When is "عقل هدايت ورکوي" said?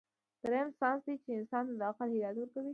1.91-2.69